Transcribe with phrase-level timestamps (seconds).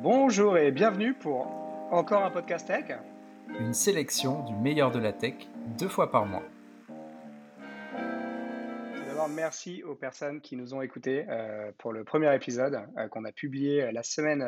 [0.00, 1.48] Bonjour et bienvenue pour
[1.90, 2.96] encore un podcast tech.
[3.58, 5.34] Une sélection du meilleur de la tech
[5.76, 6.44] deux fois par mois.
[9.08, 13.24] D'abord, merci aux personnes qui nous ont écoutés euh, pour le premier épisode euh, qu'on
[13.24, 14.46] a publié euh, la semaine,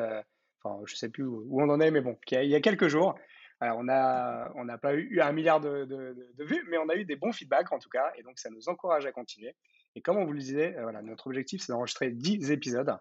[0.63, 3.19] enfin je sais plus où, on en est, mais bon, il y a, quelques jours.
[3.59, 7.05] Alors, on n'a on pas eu un milliard de, de, vues, mais on a eu
[7.05, 9.57] des bons feedbacks en tout cas, et donc ça nous encourage à continuer.
[9.97, 12.97] Et comme on vous le disait, voilà, notre objectif c'est d'enregistrer 10 épisodes.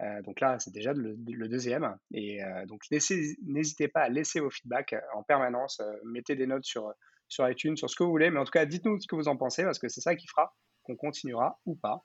[0.00, 1.16] Euh, donc là, c'est déjà le,
[1.48, 1.96] deuxième.
[2.12, 5.80] Et euh, donc, n'hésitez pas à laisser vos feedbacks euh, en permanence.
[6.04, 6.92] mettez des notes sur,
[7.28, 8.30] sur iTunes, sur ce que vous voulez.
[8.30, 10.26] Mais en tout cas, dites-nous ce que vous en pensez parce que c'est ça qui
[10.26, 12.04] fera qu'on continuera ou pas.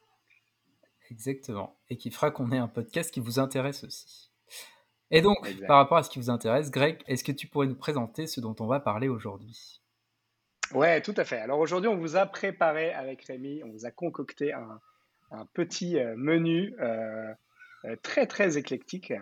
[1.11, 1.77] Exactement.
[1.89, 4.31] Et qui fera qu'on ait un podcast qui vous intéresse aussi.
[5.11, 7.75] Et donc, par rapport à ce qui vous intéresse, Greg, est-ce que tu pourrais nous
[7.75, 9.81] présenter ce dont on va parler aujourd'hui?
[10.73, 11.37] Ouais, tout à fait.
[11.37, 14.79] Alors aujourd'hui, on vous a préparé avec Rémi, on vous a concocté un,
[15.29, 17.31] un petit menu euh,
[18.01, 19.13] très très éclectique,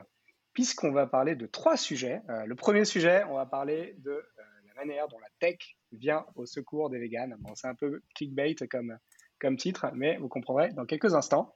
[0.54, 2.22] puisqu'on va parler de trois sujets.
[2.30, 4.24] Euh, le premier sujet, on va parler de euh,
[4.68, 5.58] la manière dont la tech
[5.92, 7.38] vient au secours des véganes.
[7.56, 8.98] C'est un peu clickbait comme,
[9.40, 11.56] comme titre, mais vous comprendrez dans quelques instants.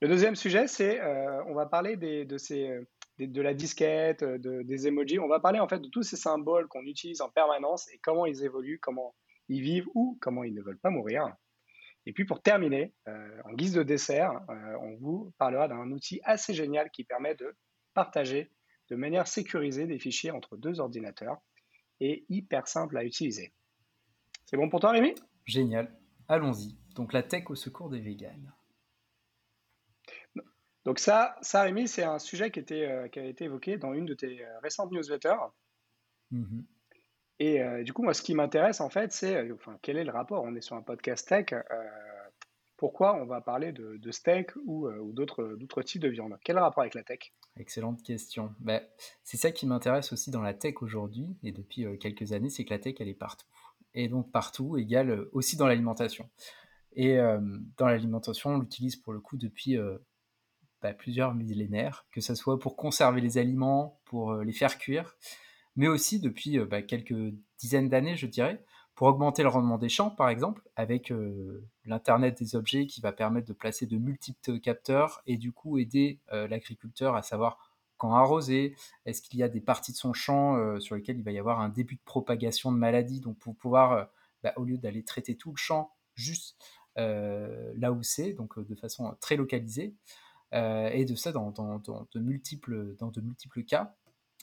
[0.00, 1.00] Le deuxième sujet, c'est
[1.46, 5.18] on va parler de, de la disquette, de, des emojis.
[5.18, 8.24] On va parler en fait de tous ces symboles qu'on utilise en permanence et comment
[8.24, 9.14] ils évoluent, comment
[9.48, 11.34] ils vivent ou comment ils ne veulent pas mourir.
[12.10, 16.20] Et puis pour terminer, euh, en guise de dessert, euh, on vous parlera d'un outil
[16.24, 17.54] assez génial qui permet de
[17.94, 18.50] partager
[18.88, 21.40] de manière sécurisée des fichiers entre deux ordinateurs
[22.00, 23.52] et hyper simple à utiliser.
[24.44, 25.14] C'est bon pour toi Rémi?
[25.44, 25.96] Génial.
[26.26, 26.76] Allons-y.
[26.96, 28.52] Donc la tech au secours des véganes.
[30.84, 33.94] Donc ça, ça Rémi, c'est un sujet qui, était, euh, qui a été évoqué dans
[33.94, 35.46] une de tes récentes newsletters.
[36.32, 36.62] Mmh
[37.40, 40.04] et euh, du coup, moi, ce qui m'intéresse, en fait, c'est euh, enfin, quel est
[40.04, 40.44] le rapport?
[40.44, 41.54] On est sur un podcast tech.
[41.54, 41.62] Euh,
[42.76, 46.38] pourquoi on va parler de, steak ou, d'autres types de viande?
[46.44, 47.32] Quel rapport avec la tech?
[47.56, 48.54] Excellente question.
[48.58, 48.82] Ben,
[49.22, 52.70] c'est ça qui m'intéresse aussi dans la tech aujourd'hui et depuis quelques années, c'est que
[52.70, 53.46] la tech, elle est partout.
[53.92, 56.30] Et donc partout égale aussi dans l'alimentation.
[56.94, 57.18] Et
[57.76, 59.76] dans l'alimentation, on l'utilise pour le coup depuis
[60.80, 65.18] bah, plusieurs millénaires, que ce soit pour conserver les aliments, pour les faire cuire,
[65.76, 68.64] mais aussi depuis euh, bah, quelques dizaines d'années, je dirais,
[68.94, 73.12] pour augmenter le rendement des champs, par exemple, avec euh, l'Internet des objets qui va
[73.12, 77.58] permettre de placer de multiples capteurs et du coup aider euh, l'agriculteur à savoir
[77.96, 81.32] quand arroser, est-ce qu'il y a des parties de son champ sur lesquelles il va
[81.32, 84.08] y avoir un début de propagation de maladies, donc pour pouvoir,
[84.42, 86.56] bah, au lieu d'aller traiter tout le champ, juste
[86.96, 89.94] là où c'est, donc de façon très localisée,
[90.54, 93.94] et de ça dans de multiples cas.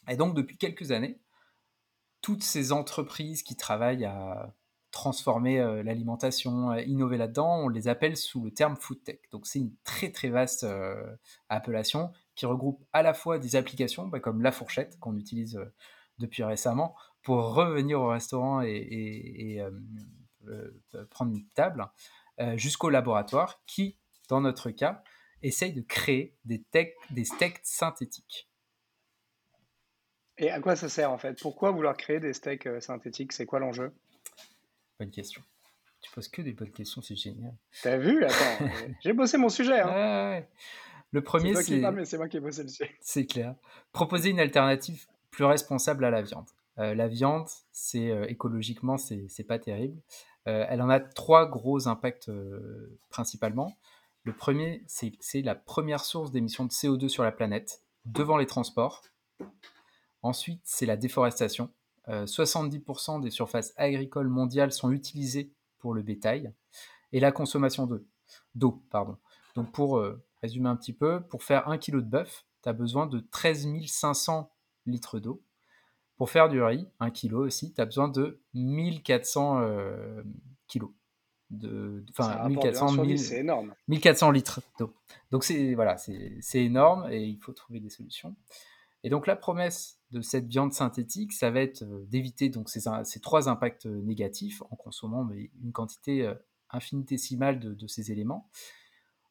[0.07, 1.19] Et donc, depuis quelques années,
[2.21, 4.53] toutes ces entreprises qui travaillent à
[4.91, 9.19] transformer euh, l'alimentation, innover là-dedans, on les appelle sous le terme food tech.
[9.31, 11.15] Donc, c'est une très très vaste euh,
[11.49, 15.73] appellation qui regroupe à la fois des applications bah, comme la fourchette qu'on utilise euh,
[16.19, 19.61] depuis récemment pour revenir au restaurant et,
[21.11, 21.85] prendre une table,
[22.55, 23.97] jusqu'au laboratoire qui,
[24.29, 25.03] dans notre cas,
[25.43, 26.65] essaye de créer des,
[27.11, 28.49] des steaks synthétiques.
[30.37, 31.39] Et à quoi ça sert en fait?
[31.41, 33.33] Pourquoi vouloir créer des steaks euh, synthétiques?
[33.33, 33.91] C'est quoi l'enjeu?
[34.99, 35.41] Bonne question.
[36.01, 37.53] Tu poses que des bonnes questions, c'est génial.
[37.81, 38.23] T'as vu?
[38.23, 38.65] Attends,
[39.01, 39.79] j'ai bossé mon sujet.
[39.79, 40.43] Hein.
[41.11, 41.81] Le premier, c'est.
[42.05, 42.95] C'est moi qui ai bossé le sujet.
[43.01, 43.55] C'est clair.
[43.93, 46.47] Proposer une alternative plus responsable à la viande.
[46.77, 49.99] Euh, la viande, c'est euh, écologiquement, c'est pas terrible.
[50.45, 52.29] elle en a trois gros impacts
[53.09, 53.75] principalement.
[54.23, 59.01] Le premier, c'est la première source d'émissions de CO2 sur la planète, devant les transports.
[60.21, 61.69] Ensuite, c'est la déforestation.
[62.07, 66.53] 70% euh, des surfaces agricoles mondiales sont utilisées pour le bétail.
[67.11, 67.87] Et la consommation
[68.55, 68.83] d'eau.
[68.89, 69.17] pardon.
[69.55, 72.73] Donc pour euh, résumer un petit peu, pour faire 1 kg de bœuf, tu as
[72.73, 74.51] besoin de 13 500
[74.85, 75.41] litres d'eau.
[76.17, 80.23] Pour faire du riz, 1 kg aussi, tu as besoin de 1400 euh,
[80.67, 80.91] kilos.
[81.49, 83.73] De, enfin, 1400, c'est énorme.
[83.87, 84.93] 1400 litres d'eau.
[85.31, 88.35] Donc c'est voilà, c'est énorme et il faut trouver des solutions.
[89.03, 93.19] Et donc la promesse de cette viande synthétique, ça va être euh, d'éviter donc ces,
[93.19, 96.33] trois impacts euh, négatifs en consommant une quantité euh,
[96.69, 98.49] infinitésimale de, ces éléments.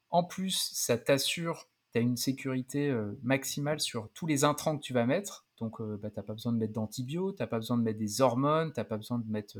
[0.09, 4.93] En plus, ça t'assure, tu as une sécurité maximale sur tous les intrants que tu
[4.93, 5.45] vas mettre.
[5.59, 7.99] Donc bah, tu n'as pas besoin de mettre d'antibio, tu n'as pas besoin de mettre
[7.99, 9.59] des hormones, tu n'as pas besoin de mettre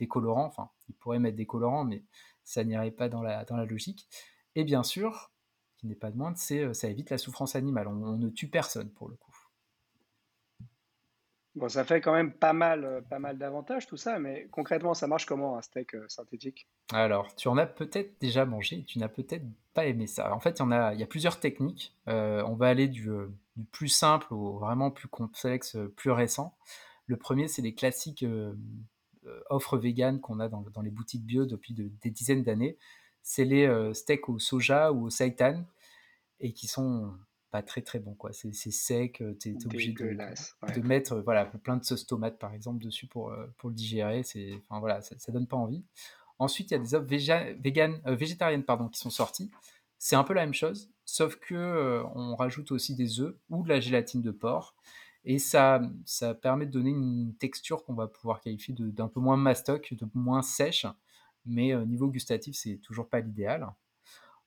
[0.00, 0.46] des colorants.
[0.46, 2.02] Enfin, ils pourraient mettre des colorants, mais
[2.42, 4.08] ça n'irait pas dans la, dans la logique.
[4.56, 5.30] Et bien sûr,
[5.76, 7.86] qui n'est pas de moindre, c'est ça évite la souffrance animale.
[7.86, 9.31] on ne tue personne pour le coup.
[11.54, 14.94] Bon, ça fait quand même pas mal, euh, pas mal d'avantages tout ça, mais concrètement,
[14.94, 16.66] ça marche comment un steak euh, synthétique?
[16.94, 19.44] Alors, tu en as peut-être déjà mangé, tu n'as peut-être
[19.74, 20.34] pas aimé ça.
[20.34, 21.94] En fait, il y en a, il y a plusieurs techniques.
[22.08, 23.10] Euh, on va aller du,
[23.70, 26.56] plus simple au vraiment plus complexe, plus récent.
[27.06, 28.24] Le premier, c'est les classiques
[29.50, 32.78] offres véganes qu'on a dans, les boutiques bio depuis des dizaines d'années.
[33.22, 35.64] C'est les steaks au soja ou au seitan
[36.40, 37.12] et qui sont
[37.52, 38.14] pas très très bons.
[38.14, 38.32] Quoi.
[38.32, 43.06] C'est, sec, tu es, obligé de, mettre voilà, plein de sauce tomate par exemple dessus
[43.06, 44.24] pour, pour le digérer.
[44.24, 45.84] C'est, enfin, voilà, ça, ça donne pas envie.
[46.38, 49.52] Ensuite, il y a des offres végétariennes pardon, qui sont sorties.
[49.98, 53.68] C'est un peu la même chose, sauf que on rajoute aussi des œufs ou de
[53.68, 54.74] la gélatine de porc.
[55.24, 59.36] Et ça, ça permet de donner une texture qu'on va pouvoir qualifier d'un peu moins
[59.36, 60.86] mastoc, de moins sèche.
[61.46, 63.68] Mais au niveau gustatif, c'est toujours pas l'idéal.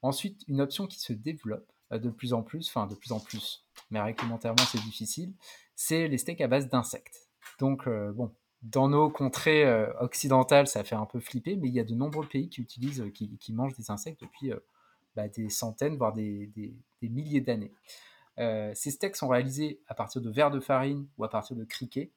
[0.02, 3.66] Ensuite, une option qui se développe de plus en plus, enfin de plus en plus,
[3.92, 5.34] mais réglementairement c'est difficile,
[5.76, 7.30] c'est les steaks à base d'insectes.
[7.60, 8.32] Donc, bon,
[8.66, 11.94] dans nos contrées euh, occidentales, ça fait un peu flipper, mais il y a de
[11.94, 14.60] nombreux pays qui utilisent, euh, qui, mangent des insectes depuis euh,
[15.16, 16.50] bah, des centaines, voire des,
[17.02, 17.72] milliers d'années.
[18.74, 22.12] ces steaks sont réalisés à partir de vers de farine ou à partir de criquets.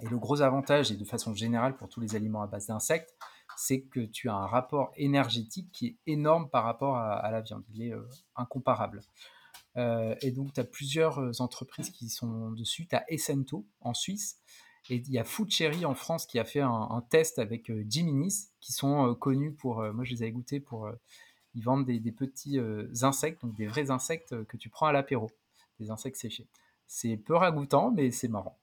[0.00, 3.14] Et le gros avantage, et de façon générale pour tous les aliments à base d'insectes,
[3.56, 7.64] c'est que tu as un rapport énergétique qui est énorme par rapport à, la viande.
[7.74, 7.94] Il est
[8.36, 9.02] incomparable.
[9.76, 12.86] et donc, tu as plusieurs entreprises qui sont dessus.
[12.86, 14.40] Tu as Essento en Suisse,
[14.88, 17.84] et il y a Food Cherry en France qui a fait un, test avec euh,
[17.88, 20.90] Jiminis, qui sont euh, connus pour, euh, moi je les ai goûtés pour,
[21.54, 22.58] ils vendent des, petits
[23.02, 25.30] insectes, donc des vrais insectes que tu prends à l'apéro,
[25.78, 26.46] des insectes séchés.
[26.86, 28.58] C'est peu ragoûtant, mais c'est marrant.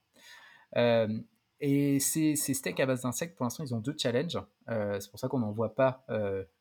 [1.60, 4.38] Et ces, steaks à base d'insectes, pour l'instant, ils ont deux challenges.
[4.68, 6.06] c'est pour ça qu'on n'en voit pas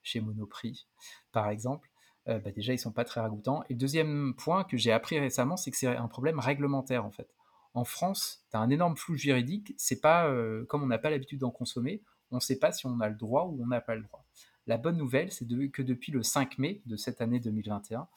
[0.01, 0.88] chez Monoprix,
[1.31, 1.89] par exemple.
[2.25, 3.63] Bah, déjà, ils sont pas très ragoûtants.
[3.69, 7.11] Et le deuxième point que j'ai appris récemment, c'est que c'est un problème réglementaire, en
[7.11, 7.29] fait.
[7.77, 9.75] En France, tu as un énorme flou juridique.
[9.77, 12.01] C'est pas euh, comme on n'a pas l'habitude d'en consommer,
[12.31, 14.25] on ne sait pas si on a le droit ou on n'a pas le droit.
[14.65, 18.07] La bonne nouvelle, c'est que depuis le 5 mai de cette année 2021,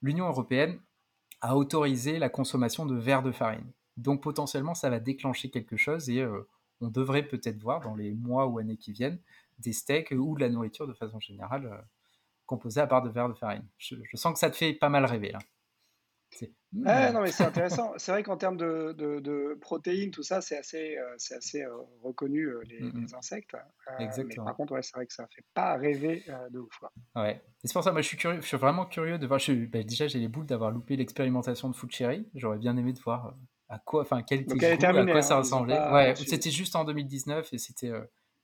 [0.00, 0.78] l'Union européenne
[1.40, 3.72] a autorisé la consommation de verre de farine.
[4.00, 6.48] Donc potentiellement, ça va déclencher quelque chose et euh,
[6.80, 9.20] on devrait peut-être voir dans les mois ou années qui viennent
[9.58, 11.76] des steaks ou de la nourriture de façon générale euh,
[12.46, 13.66] composée à part de verre de farine.
[13.76, 15.38] Je, je, sens que ça te fait pas mal rêver là.
[16.86, 17.92] Ah, non, mais c'est intéressant.
[17.98, 21.64] C'est vrai qu'en termes de, de, protéines, tout ça, c'est assez, euh, c'est assez
[22.04, 23.56] reconnu, les, insectes.
[23.98, 26.80] mais par contre, ouais, c'est vrai que ça ne fait pas rêver de ouf.
[27.16, 27.42] Ouais.
[27.64, 29.40] c'est pour ça, moi, je suis, curieux, je suis vraiment curieux de voir.
[29.72, 32.28] bah, déjà, j'ai les boules d'avoir loupé l'expérimentation de Food Cherry.
[32.36, 33.34] J'aurais bien aimé de voir
[33.70, 35.78] à quoi, enfin, était à quoi ça hein, ressemblait.
[35.78, 37.92] ouais, c'était juste en 2019 et c'était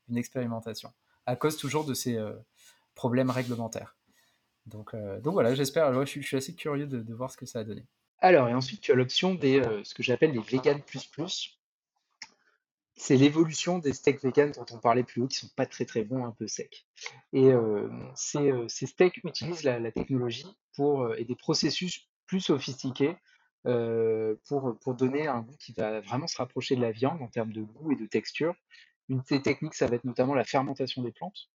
[0.09, 0.93] une expérimentation.
[1.27, 2.19] À cause toujours de ces
[2.95, 3.97] problèmes réglementaires.
[4.65, 5.93] Donc, donc voilà, j'espère.
[5.93, 7.85] Je, je, suis assez curieux de, de voir ce que ça a donné.
[8.21, 11.59] Alors, et ensuite, tu as l'option des, euh, ce que j'appelle les vegan plus plus.
[12.99, 16.03] C'est l'évolution des steaks vegan dont on parlait plus haut, qui sont pas très très
[16.03, 16.87] bons, un peu secs.
[17.35, 17.91] Et euh,
[18.37, 23.17] euh, ces, steaks utilisent la, technologie pour, et des processus plus sophistiqués
[24.45, 27.53] pour, pour donner un goût qui va vraiment se rapprocher de la viande en termes
[27.53, 28.55] de goût et de texture.
[29.09, 31.49] Une des techniques, ça va être notamment la fermentation des plantes.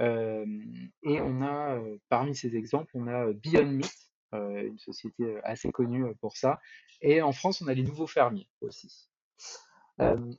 [0.00, 1.78] et on a,
[2.08, 6.36] parmi ces exemples, on a Beyond Meat, euh, une société euh, assez connue euh, pour
[6.36, 6.60] ça.
[7.00, 9.08] Et en France, on a les nouveaux fermiers aussi.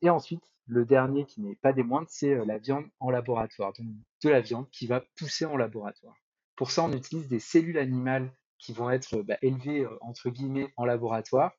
[0.01, 3.88] et ensuite, le dernier qui n'est pas des moindres, c'est la viande en laboratoire, donc
[4.23, 6.15] de la viande qui va pousser en laboratoire.
[6.56, 10.86] Pour ça, on utilise des cellules animales qui vont être bah, élevées entre guillemets en
[10.86, 11.54] laboratoire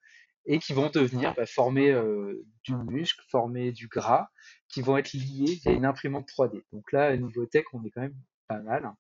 [0.47, 1.95] et qui vont devenir bah, former
[2.64, 4.28] du muscle, former du gras,
[4.69, 6.62] qui vont être liés à une imprimante 3D.
[6.73, 8.17] Donc là, niveau tech, on est quand même
[8.49, 8.93] pas mal.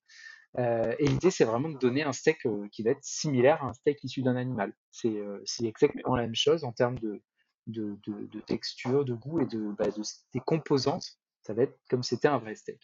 [0.58, 3.68] Euh, et l'idée, c'est vraiment de donner un steak euh, qui va être similaire à
[3.68, 4.72] un steak issu d'un animal.
[4.90, 7.22] C'est euh, exactement la même chose en termes de,
[7.66, 9.86] de, de, texture, de goût et de, bah,
[10.32, 11.18] des composantes.
[11.42, 12.80] Ça va être comme c'était un vrai steak.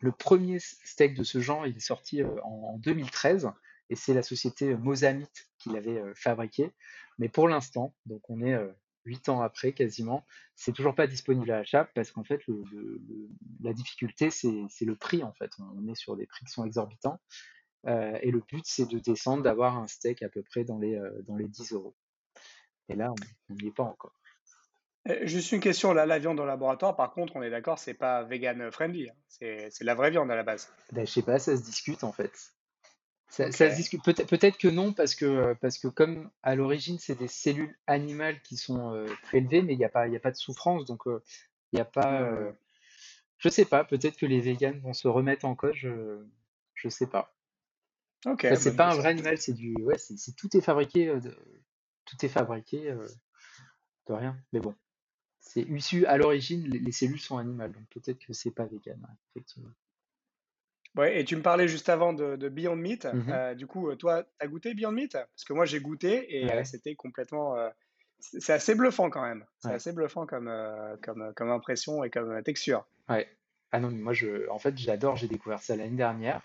[0.00, 3.50] Le premier steak de ce genre, est sorti en, 2013
[3.90, 6.72] et c'est la société Mozamite qui l'avait fabriqué.
[7.18, 8.56] Mais pour l'instant, donc on est
[9.04, 10.24] huit ans après quasiment,
[10.54, 12.40] c'est toujours pas disponible à l'achat parce qu'en fait,
[13.62, 15.50] la difficulté, c'est le prix en fait.
[15.58, 17.18] On est sur des prix qui sont exorbitants.
[17.86, 20.96] Euh, et le but, c'est de descendre, d'avoir un steak à peu près dans les,
[20.96, 21.94] euh, dans les 10 euros.
[22.88, 23.12] Et là,
[23.48, 24.17] on n'y est pas encore.
[25.08, 27.94] Euh, juste une question, là, la viande au laboratoire, par contre, on est d'accord, c'est
[27.94, 29.14] pas vegan friendly, hein.
[29.28, 30.72] c'est la vraie viande à la base.
[30.92, 32.32] Ben, je sais pas, ça se discute en fait.
[33.28, 34.02] Ça, discute.
[34.02, 38.56] Peut-être que non, parce que, parce que comme à l'origine, c'est des cellules animales qui
[38.56, 40.86] sont euh, prélevées, mais il n'y a, pas, a pas de souffrance.
[40.86, 41.22] Donc, euh,
[41.72, 42.22] il n'y a pas.
[42.22, 42.50] Euh,
[43.36, 46.24] je sais pas, peut-être que les végans vont se remettre en cause, je
[46.84, 47.34] ne sais pas.
[48.26, 48.46] Ok.
[48.56, 49.74] c'est pas un vrai animal, c'est du.
[49.82, 51.06] Ouais, c'est tout est fabriqué.
[51.20, 51.36] De,
[52.06, 52.94] tout est fabriqué
[54.06, 54.36] de rien.
[54.52, 54.74] Mais bon.
[55.48, 59.00] C'est issu à l'origine, les, cellules sont animales, donc peut-être que c'est pas vegan,
[59.30, 59.70] effectivement.
[60.96, 63.06] Ouais, et tu me parlais juste avant de, de Beyond Meat.
[63.06, 65.12] Mmh Euh, du coup, euh, toi, tu as goûté Beyond Meat?
[65.12, 67.56] Parce que moi, j'ai goûté et euh, c'était complètement.
[67.56, 67.70] euh,
[68.20, 69.44] c'est assez bluffant quand même.
[69.58, 70.52] C'est ouais, assez bluffant comme,
[71.02, 72.84] comme, comme impression et comme texture.
[73.08, 73.28] ouais.
[73.70, 76.42] Ah non, mais moi, je, en fait, j'adore, j'ai découvert ça l'année dernière.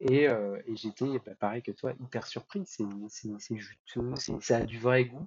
[0.00, 2.62] Et, et j'étais, bah, pareil que toi, hyper surpris.
[2.66, 5.26] C'est c'est- c'est juteux, ça a du vrai goût,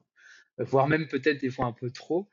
[0.59, 2.29] voire même peut-être des fois un peu trop.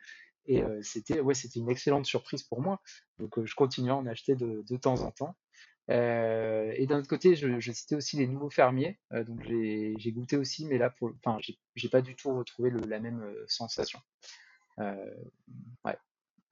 [0.48, 2.80] Et euh, c'était ouais, c'était une excellente surprise pour moi.
[3.18, 5.36] Donc euh, je continue à en acheter de, de temps en temps.
[5.90, 8.98] Euh, et d'un autre côté, je, je citais aussi les nouveaux fermiers.
[9.12, 10.92] Donc j'ai goûté aussi, mais là,
[11.24, 11.38] enfin,
[11.76, 14.00] j'ai pas du tout retrouvé le- la même sensation.
[14.78, 15.96] Ouais,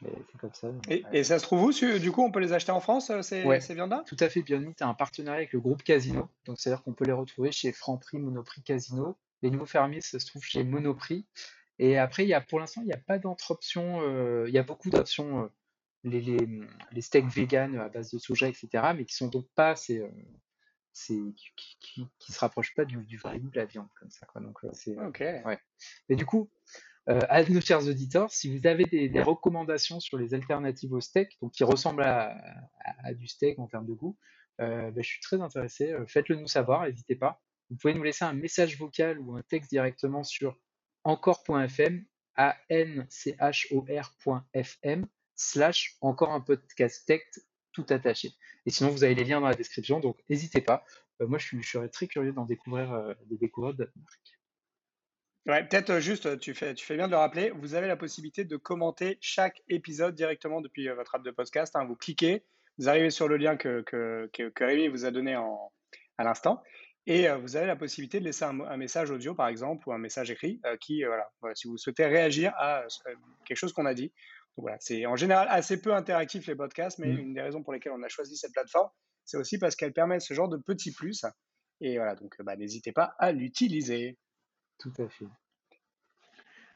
[0.03, 0.69] mais c'est comme ça.
[1.13, 1.99] Et, ça se trouve où?
[1.99, 4.05] Du coup, on peut les acheter en France, ces, Ouais, ces viandes-là?
[4.07, 4.43] tout à fait.
[4.43, 6.29] Beyond Meat a un partenariat avec le groupe Casino.
[6.45, 9.17] Donc, c'est-à-dire qu'on peut les retrouver chez Franprix, Monoprix, Casino.
[9.43, 11.27] Les nouveaux fermiers, ça se trouve chez Monoprix.
[11.79, 14.01] Et après, il y a, pour l'instant, il n'y a pas d'autres options.
[14.03, 15.49] euh, il y a beaucoup d'options, euh,
[16.05, 16.39] les, les,
[16.93, 20.09] les steaks vegan à base de soja, etc., mais qui sont donc pas assez, euh,
[20.95, 24.41] qui, qui, se rapprochent pas du, du vrai goût de la viande, comme ça, quoi.
[24.41, 25.21] Donc, c'est, Ok.
[25.21, 25.59] ouais.
[26.09, 26.51] Et du coup,
[27.07, 31.37] à nos chers auditeurs, si vous avez des, des recommandations sur les alternatives au steak,
[31.41, 32.31] donc qui ressemblent à,
[32.85, 34.17] à- à du steak en termes de goût,
[34.59, 35.95] ben, je suis très intéressé.
[36.09, 37.43] Faites-le nous savoir, n'hésitez pas.
[37.71, 40.57] Vous pouvez nous laisser un message vocal ou un texte directement sur
[41.07, 42.05] encore.fm,
[42.37, 47.23] a n c h o r.fm slash encore un podcast tech
[47.73, 48.33] tout attaché.
[48.67, 50.85] Et sinon, vous avez les liens dans la description, donc n'hésitez pas.
[51.21, 53.15] Euh, moi, je, suis, serais très curieux d'en découvrir, euh,
[55.47, 59.17] peut-être euh, juste, tu fais, bien de le rappeler, vous avez la possibilité de commenter
[59.21, 61.77] chaque épisode directement depuis euh, votre app de podcast.
[61.77, 61.85] hein.
[61.85, 62.45] Vous cliquez,
[62.79, 63.85] vous arrivez sur le lien que,
[64.59, 66.63] Rémi vous a donné à l'instant,
[67.07, 70.31] et vous avez la possibilité de laisser un, message audio, par exemple, ou un message
[70.31, 72.85] écrit, qui, voilà, voilà, si vous souhaitez réagir à
[73.45, 74.13] quelque chose qu'on a dit.
[74.57, 77.19] Donc voilà, c'est en général assez peu interactif les podcasts, mais Mm.
[77.19, 78.89] une des raisons pour lesquelles on a choisi cette plateforme,
[79.25, 81.25] c'est aussi parce qu'elle permet ce genre de petits plus.
[81.81, 84.17] Et voilà, donc bah, n'hésitez pas à l'utiliser.
[84.79, 85.27] Tout à fait.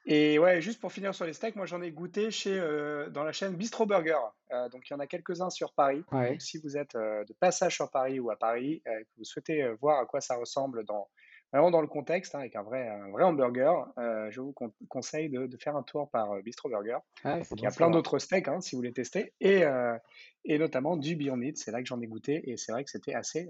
[0.06, 3.22] Et ouais, juste pour finir sur les steaks, moi j'en ai goûté chez, euh, dans
[3.22, 4.18] la chaîne Bistro Burger.
[4.50, 6.02] Euh, donc il y en a quelques-uns sur Paris.
[6.10, 6.30] Ouais.
[6.30, 9.68] Donc si vous êtes euh, de passage sur Paris ou à Paris, que vous souhaitez
[9.80, 11.08] voir à quoi ça ressemble dans,
[11.52, 14.72] vraiment dans le contexte, hein, avec un vrai, un vrai hamburger, euh, je vous con-
[14.88, 16.98] conseille de, de faire un tour par euh, Bistro Burger.
[17.24, 19.32] Ah, il y a plein d'autres steaks hein, si vous voulez tester.
[19.40, 19.96] Et, euh,
[20.44, 22.48] et notamment du Beyond Meat, c'est là que j'en ai goûté.
[22.50, 23.48] Et c'est vrai que c'était assez,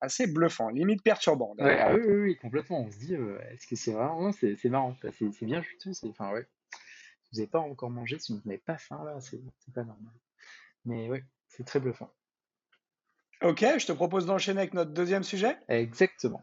[0.00, 2.80] assez bluffant, limite perturbant Ouais, ah oui, oui, oui, complètement.
[2.80, 6.46] On se dit, est-ce que c'est vraiment, non, c'est marrant, c'est bien juteux, enfin ouais.
[7.24, 9.84] Si vous n'avez pas encore mangé, si vous n'avez pas faim là, c'est c'est pas
[9.84, 10.12] normal.
[10.84, 12.10] Mais ouais, c'est très bluffant.
[13.42, 15.56] Ok, je te propose d'enchaîner avec notre deuxième sujet.
[15.68, 16.42] Exactement.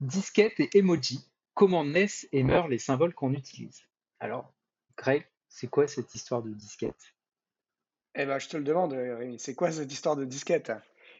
[0.00, 1.20] Disquette et emoji.
[1.54, 3.82] Comment naissent et meurent les symboles qu'on utilise?
[4.20, 4.54] Alors,
[4.96, 7.14] Greg, c'est quoi cette histoire de disquette?
[8.14, 10.72] Eh ben, je te le demande, Rémi, c'est quoi cette histoire de disquette?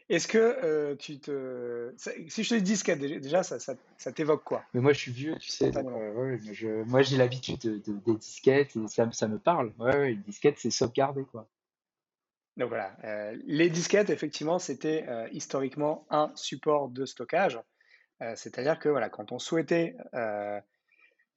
[0.09, 1.93] Est-ce que euh, tu te...
[1.97, 4.93] ça- Si je te dis disquette, déjà, déjà, ça, ça, ça t'évoque quoi, Mais moi,
[4.93, 5.97] je suis vieux, tu sais, donc spontanément?
[6.01, 9.27] euh, ouais, moi, je, moi, j'ai l'habitude de, de- des disquettes et ça, me- ça
[9.27, 9.73] me parle.
[9.79, 11.47] Ouais, ouais, une disquette, c'est sauvegarder, quoi.
[12.57, 17.59] Donc voilà, euh, les disquettes, effectivement, c'était euh, historiquement un support de stockage.
[18.21, 20.59] Euh, c'est-à-dire que voilà, quand on souhaitait, euh,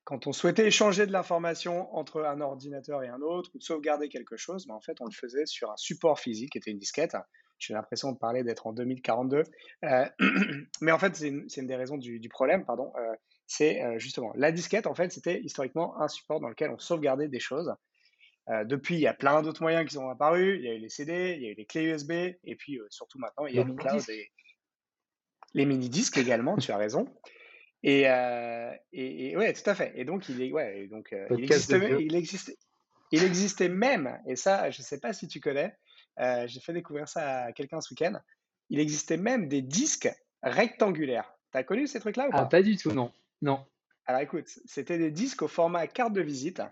[0.05, 4.37] quand on souhaitait échanger de l'information entre un ordinateur et un autre, ou sauvegarder quelque
[4.37, 7.17] chose, ben, en fait, on le faisait sur un support physique, qui était une disquette.
[7.61, 9.45] J'ai l'impression de parler d'être en 2042.
[9.85, 10.09] Euh,
[10.81, 12.93] mais en fait, c'est une, c'est une des raisons du, du problème, pardon.
[12.97, 13.15] Euh,
[13.47, 17.29] c'est euh, justement la disquette, en fait, c'était historiquement un support dans lequel on sauvegardait
[17.29, 17.73] des choses.
[18.65, 20.59] Depuis, il y a plein d'autres moyens qui sont apparus.
[20.59, 22.81] Il y a eu les CD, il y a eu les clés USB, et puis
[22.89, 24.33] surtout maintenant, il y a le cloud et
[25.55, 27.07] les mini-disques également, tu as raison.
[27.83, 29.93] Et, euh, et, et ouais, tout à fait.
[29.97, 32.01] Et donc, il est, ouais, et donc, euh, il vieux.
[32.03, 32.57] il existait,
[33.11, 35.75] il existait même, et ça, je ne sais pas si tu connais,
[36.21, 38.21] euh, j'ai fait découvrir ça à quelqu'un ce week-end,
[38.69, 40.11] il existait même des disques
[40.43, 41.33] rectangulaires.
[41.53, 42.47] Tu as connu ces trucs-là ou Ah, pas?
[42.47, 43.13] pas du tout, non.
[43.43, 43.67] Non.
[44.07, 46.63] Alors écoute, c'était des disques au format carte de visite.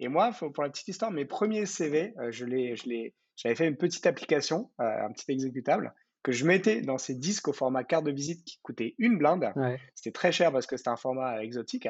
[0.00, 2.74] Et moi, pour la petite histoire, mes premiers CV, euh, je l'ai,
[3.36, 7.52] j'avais fait une petite application, un petit exécutable, que je mettais dans ces disques au
[7.52, 9.52] format carte de visite qui coûtait une blinde.
[9.54, 9.78] Ouais.
[9.94, 11.86] C'était très cher parce que c'était un format exotique.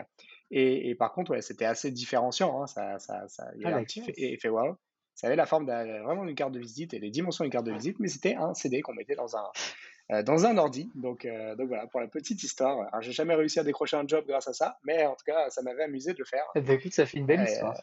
[0.50, 2.60] Et, et par contre, ouais, c'était assez différenciant.
[2.62, 2.66] hein.
[2.66, 4.76] Ça, ça, ça, il y Ah, avait un la petit effet wow.
[5.14, 7.64] Ça avait la forme d'un- vraiment d'une carte de visite et les dimensions d'une carte
[7.66, 9.44] de visite, mais c'était un CD qu'on mettait dans un,
[10.10, 10.90] euh, dans un ordi.
[10.96, 12.80] Donc, euh, donc voilà, pour la petite histoire.
[12.88, 15.48] Alors, j'ai jamais réussi à décrocher un job grâce à ça, mais en tout cas,
[15.50, 16.44] ça m'avait amusé de le faire.
[16.56, 17.80] Ben, écoute, ça fait une belle Euh, histoire.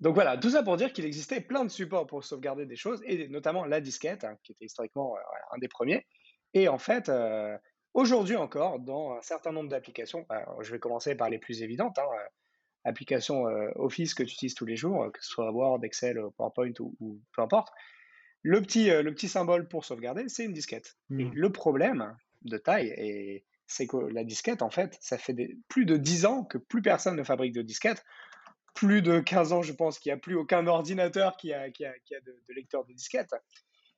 [0.00, 3.02] Donc voilà, tout ça pour dire qu'il existait plein de supports pour sauvegarder des choses,
[3.04, 5.20] et notamment la disquette, hein, qui était historiquement euh,
[5.52, 6.06] un des premiers.
[6.54, 7.56] Et en fait, euh,
[7.92, 11.98] aujourd'hui encore, dans un certain nombre d'applications, alors, je vais commencer par les plus évidentes,
[11.98, 12.28] hein, euh,
[12.84, 16.96] applications Office que tu utilises tous les jours, que ce soit Word, Excel, PowerPoint ou,
[17.00, 17.68] ou peu importe,
[18.42, 20.96] le petit, le petit symbole pour sauvegarder, c'est une disquette.
[21.10, 21.30] Et Mmh.
[21.34, 25.36] le problème de taille, c'est que la disquette, en fait, ça fait
[25.68, 28.02] plus de 10 ans que plus personne ne fabrique de disquette.
[28.80, 32.54] Plus de 15 ans, je pense qu'il n'y a plus aucun ordinateur qui a, de,
[32.54, 33.34] lecteur de disquette.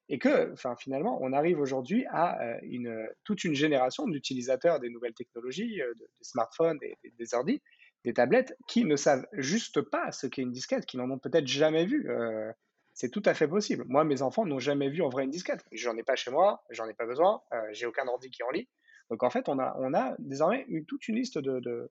[0.09, 5.81] Et que, finalement, on arrive aujourd'hui à euh, toute une génération d'utilisateurs des nouvelles technologies,
[5.81, 7.63] euh, de- des smartphones, des, des, des ordi,
[8.05, 11.47] des tablettes, qui ne savent juste pas ce qu'est une disquette, qui n'en ont peut-être
[11.47, 12.11] jamais vu.
[12.11, 12.51] Euh,
[12.93, 13.85] c'est tout à fait possible.
[13.87, 15.65] Moi, mes enfants n'ont jamais vu en vrai une disquette.
[15.71, 18.51] J'en ai pas chez moi, j'en ai pas besoin, euh, j'ai aucun ordi qui en
[18.51, 18.69] lit.
[19.11, 21.89] Donc en fait, on a, désormais une, toute une liste de,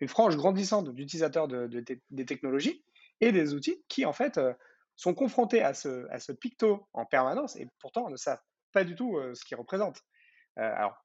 [0.00, 2.84] une frange grandissante d'utilisateurs de, de, de, des technologies
[3.20, 4.52] et des outils qui en fait euh,
[4.96, 9.34] sont confrontés à ce, picto en permanence et pourtant ne savent pas du tout euh,
[9.34, 10.00] ce qu'il représente.
[10.58, 11.04] Euh, alors,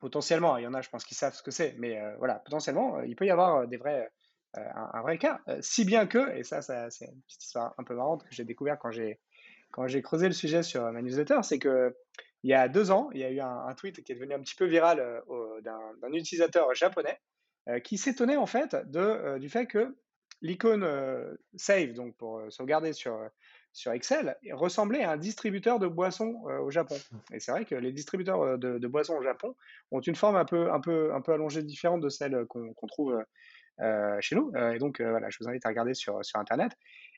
[0.00, 3.00] potentiellement, il y en a, je pense, qui savent ce que c'est, mais voilà, potentiellement,
[3.02, 4.10] il peut y avoir des vrais,
[4.54, 5.40] un, vrai cas.
[5.60, 8.44] si bien que, et ça, ça c'est une petite histoire un peu marrante que j'ai
[8.44, 9.20] découvert quand j'ai
[9.70, 11.96] quand j'ai creusé le sujet sur ma newsletter, c'est que
[12.42, 14.34] il y a deux ans, il y a eu un, un tweet qui est devenu
[14.34, 15.22] un petit peu viral
[15.62, 17.20] d'un utilisateur japonais
[17.84, 19.94] qui s'étonnait en fait de, du fait que
[20.42, 23.18] l'icône euh, Save, donc pour euh, sauvegarder sur,
[23.86, 26.96] Excel, ressemblait à un distributeur de boissons euh, au Japon.
[27.32, 29.54] Et c'est vrai que les distributeurs de, boissons au Japon
[29.90, 32.86] ont une forme un peu, un peu, un peu allongée différente de celle qu'on qu
[32.88, 33.24] trouve
[34.20, 34.52] chez nous.
[34.54, 36.72] et donc, voilà, je vous invite à regarder sur, sur Internet.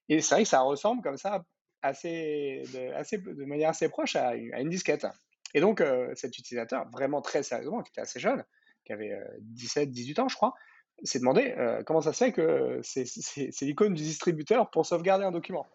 [0.08, 1.44] Et c'est vrai que ça ressemble comme ça
[1.82, 5.06] assez, de, manière assez proche à une disquette.
[5.54, 5.82] Et donc,
[6.14, 8.44] cet utilisateur, vraiment très sérieusement, qui était assez jeune,
[8.84, 10.54] qui avait 17, 18 ans, je crois,
[11.02, 15.32] s'est demandé euh, comment ça se fait que c'est l'icône du distributeur pour sauvegarder un
[15.32, 15.66] document.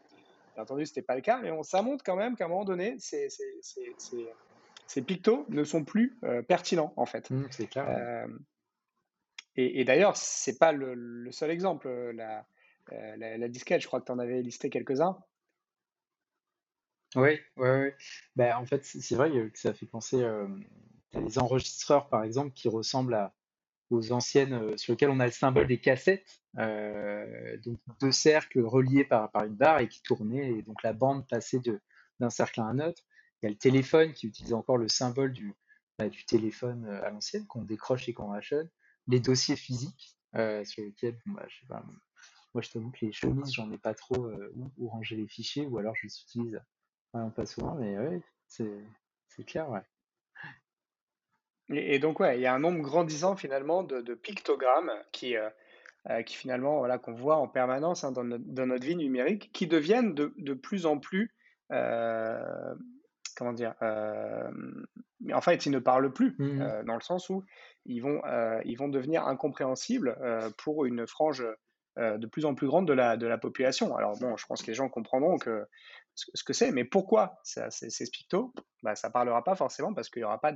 [0.54, 2.48] Bien entendu, ce n'était pas le cas, mais on, ça montre quand même qu'à un
[2.48, 3.28] moment donné, ces,
[5.06, 7.30] pictos ne sont plus euh, pertinents, en fait.
[7.30, 7.88] Mmh, c'est clair.
[7.90, 8.28] Euh,
[9.56, 11.90] et, et d'ailleurs, ce n'est pas le, le, seul exemple.
[11.90, 12.46] La,
[13.18, 15.18] la, la, disquette, je crois que tu en avais listé quelques-uns.
[17.16, 17.90] Oui, oui, oui.
[18.36, 20.24] Ben, en fait, c'est vrai que ça fait penser
[21.14, 23.34] à des enregistreurs, par exemple, qui ressemblent à,
[23.90, 28.62] aux anciennes, euh, sur lesquelles on a le symbole des cassettes, euh, donc deux cercles
[28.62, 31.62] reliés par, par une barre et qui tournaient, et donc la bande passait
[32.20, 33.04] d'un cercle à un autre.
[33.42, 35.56] Il y a le téléphone qui utilise encore le symbole du,
[35.98, 38.70] bah, du téléphone euh, à l'ancienne, qu'on décroche et qu'on rachète.
[39.08, 41.84] Les dossiers physiques, euh, sur lesquels, bon, bah, je sais pas,
[42.54, 45.66] moi je t'avoue que les chemises, j'en ai pas trop où, où, ranger les fichiers,
[45.66, 46.62] ou alors je les utilise
[47.14, 49.82] vraiment pas souvent, mais ouais, c'est clair, ouais.
[51.72, 55.36] Et, et, donc, ouais, il y a un nombre grandissant finalement de, de pictogrammes qui,
[55.36, 55.50] euh,
[56.10, 59.52] euh, qui finalement, voilà, qu'on voit en permanence hein, dans, notre, dans, notre, vie numérique,
[59.54, 61.34] qui deviennent de, de plus en plus,
[61.72, 62.74] euh,
[63.38, 63.76] comment dire,
[65.22, 66.84] mais en fait, ils ne parlent plus, Mmh.
[66.86, 67.44] dans le sens où
[67.86, 68.22] ils vont,
[68.66, 70.18] ils vont devenir incompréhensibles
[70.58, 71.46] pour une frange
[71.98, 73.96] de plus en plus grande de la, de la population.
[73.96, 75.66] Alors bon, je pense que les gens comprendront que,
[76.16, 78.54] ce que c'est, mais pourquoi ça, ces, ces pictos
[78.84, 80.52] bah, Ça ne parlera pas forcément parce qu'il n'y aura pas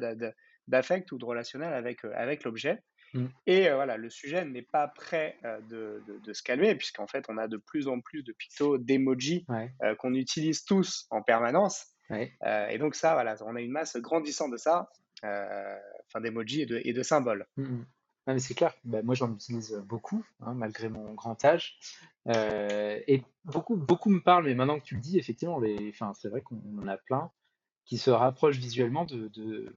[0.67, 2.83] d'affect ou de relationnel avec, avec l'objet.
[3.13, 3.27] Mmh.
[3.45, 7.07] Et euh, voilà, le sujet n'est pas prêt euh, de, de, de, se calmer, puisqu'en
[7.07, 9.71] fait, on a de plus en plus de pictos, d'emojis Ouais.
[9.83, 11.85] euh, qu'on utilise tous en permanence.
[12.09, 12.33] Ouais.
[12.43, 14.89] Euh, et donc ça, voilà, on a une masse grandissante de ça,
[15.23, 15.75] euh,
[16.07, 17.45] enfin d'emojis et de, et de symboles.
[17.57, 17.83] Mmh.
[18.25, 21.77] Non, mais c'est clair, ben, moi j'en utilise beaucoup, hein, malgré mon grand âge.
[22.29, 25.89] Euh, et beaucoup, beaucoup me parlent, mais maintenant que tu le dis, effectivement, les...
[25.89, 27.31] enfin, c'est vrai qu'on en a plein
[27.85, 29.75] qui se rapprochent visuellement de, de,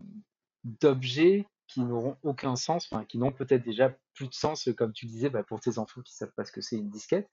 [0.80, 5.06] d'objets qui n'auront aucun sens, enfin, qui n'ont peut-être déjà plus de sens, comme tu
[5.06, 7.28] disais, bah, pour tes enfants qui savent pas ce que c'est une disquette.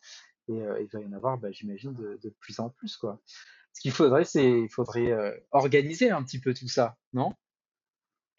[0.47, 2.97] Et euh, il va y en avoir, bah, j'imagine, de, de, plus en plus.
[2.97, 3.21] Quoi.
[3.73, 7.33] Ce qu'il faudrait, c'est il faudrait euh, organiser un petit peu tout ça, non?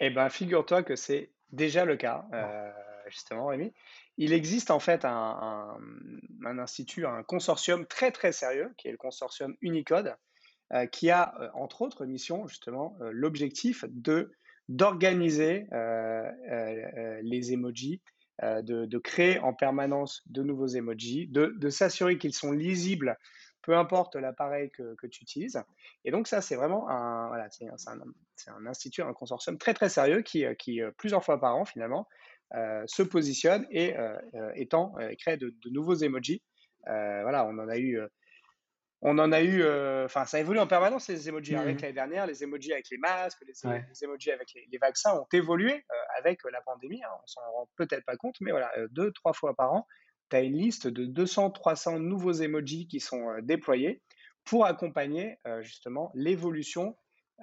[0.01, 2.71] Eh ben, figure-toi que c'est déjà le cas, euh,
[3.09, 3.73] justement, Rémi.
[4.17, 5.79] Il existe en fait un, un,
[6.45, 10.17] un, institut, un consortium très très sérieux, qui est le consortium Unicode,
[10.73, 14.33] euh, qui a, euh, entre autres missions, justement, euh, l'objectif de
[14.69, 18.01] d'organiser euh, les emojis,
[18.43, 23.17] de, créer en permanence de nouveaux emojis, de, s'assurer qu'ils sont lisibles,
[23.63, 25.63] peu importe l'appareil que, tu utilises.
[26.05, 30.23] Et donc ça, c'est vraiment un, voilà, c'est un, institut, un consortium très très sérieux
[30.23, 30.45] qui,
[30.99, 32.09] plusieurs fois par an finalement,
[32.53, 33.95] se positionne et
[34.57, 36.43] étend, crée de, nouveaux emojis.
[36.87, 38.01] voilà, on en a eu
[39.07, 39.63] on en a eu,
[40.05, 41.55] enfin, euh, ça évolue en permanence les emojis.
[41.55, 41.59] Mmh.
[41.59, 43.85] Avec l'année dernière, les emojis avec les masques, les, Ouais.
[43.89, 47.03] les emojis avec les, les vaccins ont évolué euh, avec la pandémie.
[47.05, 47.11] hein.
[47.23, 49.87] on s'en rend peut-être pas compte, mais voilà, euh, deux, trois fois par an,
[50.31, 54.03] tu as une liste de 200, 300 nouveaux emojis qui sont euh, déployés
[54.45, 56.97] pour accompagner euh, justement l'évolution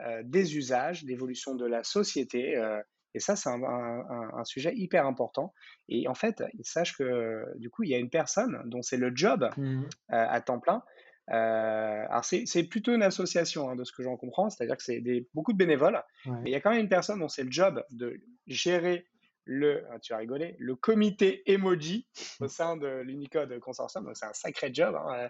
[0.06, 2.58] euh, des usages, l'évolution de la société.
[2.58, 2.82] euh,
[3.14, 5.54] et ça, c'est un, un- un sujet hyper important.
[5.90, 9.12] Et en fait, sache que du coup, il y a une personne dont c'est le
[9.14, 9.84] job Mmh.
[9.84, 10.82] euh, à temps plein
[11.28, 15.02] alors c'est plutôt une association hein, de ce que j'en comprends, c'est-à-dire que c'est
[15.34, 17.84] beaucoup de bénévoles, mais il y a quand même une personne dont c'est le job
[17.92, 19.06] de gérer
[19.46, 22.08] le, ah, tu as rigolé, le comité emoji
[22.40, 24.10] au sein de l'Unicode Consortium.
[24.14, 24.96] C'est un sacré job.
[24.96, 25.30] Hein,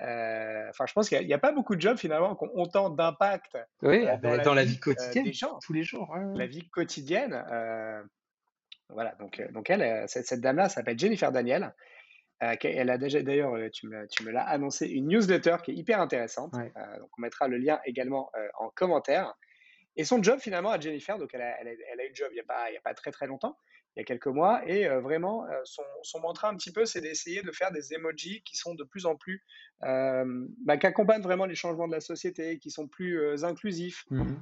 [0.00, 2.90] euh, enfin, je pense qu'il n'y a, pas beaucoup de jobs finalement qui ont autant
[2.90, 6.16] d'impact oui, euh, dans, la, vie, quotidienne, des gens, tous les jours.
[6.34, 7.44] La vie quotidienne.
[7.50, 8.02] Euh,
[8.90, 11.74] voilà, donc, donc elle, cette, dame-là s'appelle Jennifer Daniel.
[12.40, 16.00] Elle a déjà, d'ailleurs, tu me, tu me l'as annoncé, une newsletter qui est hyper
[16.00, 16.52] intéressante.
[16.52, 19.34] donc on mettra le lien également en commentaire.
[19.98, 22.34] Et son job finalement à Jennifer, donc elle a, elle a, eu le job il
[22.34, 23.58] n'y a, pas, a très très longtemps,
[23.96, 26.86] il y a quelques mois, et euh, vraiment euh, son, son, mantra un petit peu,
[26.86, 29.44] c'est d'essayer de faire des emojis qui sont de plus en plus,
[29.82, 30.24] euh,
[30.64, 34.04] bah, qui accompagnent vraiment les changements de la société, qui sont plus inclusifs.
[34.10, 34.36] Mmh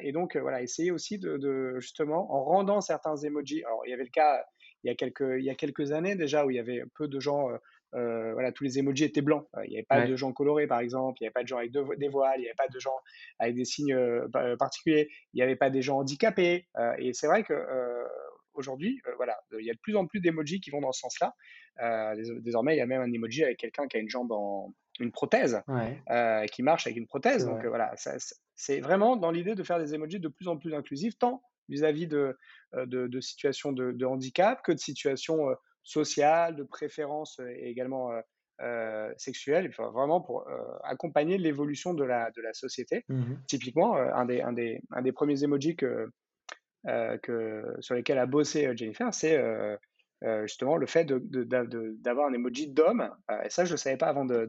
[0.00, 3.94] et donc voilà, essayer aussi de, de, justement, en rendant certains emojis, alors il y
[3.94, 4.44] avait le cas
[4.84, 7.08] il y a quelques, il y a quelques années déjà où il y avait peu
[7.08, 7.50] de gens
[7.94, 9.46] euh, voilà, tous les emojis étaient blancs.
[9.64, 11.18] Il n'y avait pas de gens colorés, par exemple.
[11.20, 12.38] Il n'y avait pas de gens avec des voiles.
[12.38, 12.96] Il n'y avait pas de gens
[13.38, 15.08] avec des signes euh, particuliers.
[15.32, 16.66] Il n'y avait pas des gens handicapés.
[16.76, 17.54] Euh, et c'est vrai que
[18.54, 21.34] aujourd'hui, voilà, il y a de plus en plus d'emojis qui vont dans ce sens-là.
[22.40, 25.12] désormais, il y a même un emoji avec quelqu'un qui a une jambe en une
[25.12, 25.62] prothèse,
[26.52, 27.44] qui marche avec une prothèse.
[27.44, 27.94] Donc voilà,
[28.54, 32.06] c'est vraiment dans l'idée de faire des emojis de plus en plus inclusifs, tant vis-à-vis
[32.06, 32.36] de,
[32.74, 35.48] de, situations de, de, handicap que de situations
[35.82, 38.10] sociale, de préférence et également
[39.16, 40.46] sexuelle, vraiment pour
[40.84, 43.04] accompagner l'évolution de la, de la société.
[43.08, 46.10] Mmh Typiquement, un, des, un, des, un des premiers emojis que,
[46.84, 49.38] que, sur lesquels a bossé Jennifer, c'est
[50.42, 53.10] justement le fait d'avoir un emoji d'homme,
[53.44, 54.46] et ça je ne le savais pas avant de,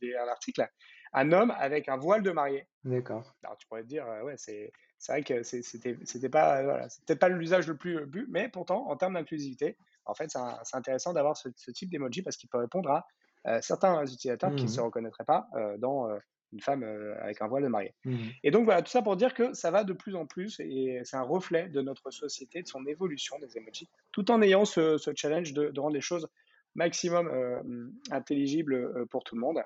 [0.00, 0.66] lire l'article,
[1.12, 2.66] un homme avec un voile de mariée.
[2.84, 3.34] D'accord.
[3.42, 4.72] Alors tu pourrais te dire, ouais, c'est
[5.08, 9.14] vrai que c'était pas, voilà, peut-être pas l'usage le plus but, mais pourtant, en termes
[9.14, 13.06] d'inclusivité, en fait, c'est intéressant d'avoir ce, type d'emoji parce qu'il peut répondre à
[13.46, 16.18] euh, certains utilisateurs qui ne se mmh reconnaîtraient pas euh, dans euh,
[16.54, 16.84] une femme
[17.20, 17.94] avec un voile de mariée.
[18.04, 20.60] Mmh et donc voilà, tout ça pour dire que ça va de plus en plus
[20.60, 24.64] et c'est un reflet de notre société, de son évolution des emojis, tout en ayant
[24.64, 26.28] ce, challenge de, rendre les choses
[26.74, 29.62] maximum intelligibles pour tout le monde.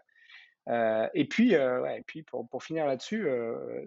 [1.14, 3.29] et puis, ouais, et puis pour, pour finir là-dessus,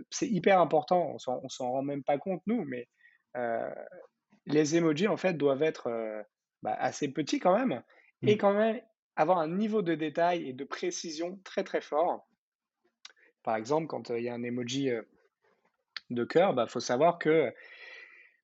[0.10, 2.88] c'est hyper important, on s'en rend même pas compte nous, mais
[4.46, 5.90] les emojis en fait doivent être
[6.62, 7.82] bah, assez petit quand même,
[8.22, 8.38] et mmh.
[8.38, 8.82] quand même
[9.16, 12.28] avoir un niveau de détail et de précision très très fort.
[13.44, 14.90] Par exemple, quand il y a un emoji
[16.10, 17.52] de cœur, il bah, faut savoir que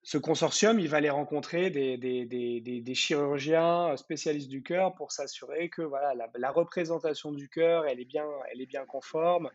[0.03, 5.11] ce consortium, il va aller rencontrer des, des, des, des chirurgiens spécialistes du cœur pour
[5.11, 9.49] s'assurer que voilà, la, la, représentation du cœur, elle est bien, elle est bien conforme.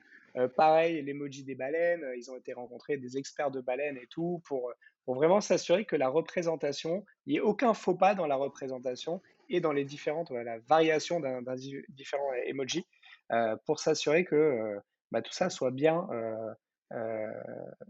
[0.56, 4.72] pareil, l'emoji des baleines, ils ont été rencontrés des experts de baleines et tout pour
[5.04, 9.20] pour vraiment s'assurer que la représentation, il n'y ait aucun faux pas dans la représentation
[9.48, 10.32] et dans les différentes
[10.68, 11.42] variations d'un
[11.88, 12.86] différent emoji
[13.32, 14.78] euh, pour s'assurer que euh,
[15.12, 16.08] bah, tout ça soit bien,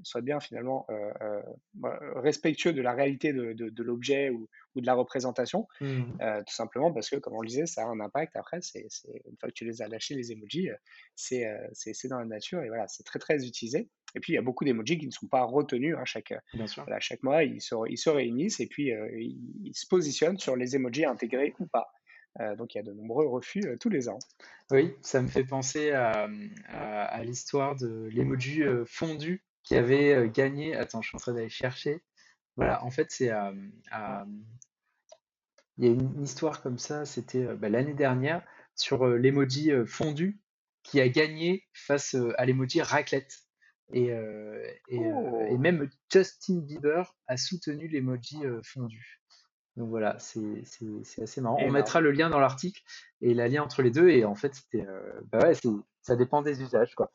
[0.03, 0.87] soit bien finalement
[2.17, 6.03] respectueux de la réalité de, l'objet ou, de la représentation, mmh.
[6.47, 8.37] tout simplement parce que, comme on le disait, ça a un impact.
[8.37, 10.69] Après, c'est une fois que tu les as lâchés, les emojis,
[11.15, 11.45] c'est
[12.09, 13.89] dans la nature et voilà, c'est très très utilisé.
[14.15, 15.97] Et puis, il y a beaucoup d'emojis qui ne sont pas retenus.
[15.99, 16.35] Hein, chaque,
[17.01, 20.77] chaque mois, ils se, ils se, réunissent et puis euh, ils, se positionnent sur les
[20.77, 21.91] emojis intégrés ou pas.
[22.41, 24.19] Euh, donc, il y a de nombreux refus euh, tous les ans.
[24.71, 26.29] Oui, ça me fait penser à,
[26.69, 30.75] à, l'histoire de l'emoji fondu qui avait gagné.
[30.75, 32.03] Attends, je suis en train d'aller chercher.
[32.57, 33.53] Voilà, en fait, c'est à,
[35.77, 38.43] Il y a une histoire comme ça, c'était bah, l'année dernière,
[38.75, 40.41] sur l'emoji fondu
[40.83, 43.43] qui a gagné face à l'emoji raclette.
[43.93, 45.59] Et, euh, et, euh, et, oh!
[45.59, 49.22] même Justin Bieber a soutenu l'emoji fondu.
[49.77, 51.59] Donc voilà, c'est assez marrant.
[51.61, 52.83] On mettra le lien dans l'article
[53.21, 54.11] et la lien entre les deux.
[54.11, 54.87] Et en fait, c'était,
[55.31, 55.55] bah ouais,
[56.03, 57.11] ça dépend des usages, quoi.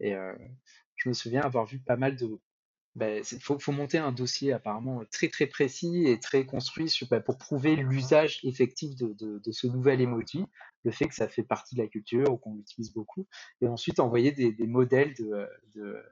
[0.00, 0.14] Et
[0.96, 2.40] je me souviens avoir vu pas mal de,
[2.96, 7.20] il bah, faut, faut, monter un dossier apparemment très très précis et très construit bah,
[7.20, 10.44] pour prouver l'usage effectif de, de, de, ce nouvel emoji,
[10.84, 13.26] le fait que ça fait partie de la culture ou qu'on l'utilise beaucoup,
[13.60, 16.02] et ensuite envoyer des, des modèles de,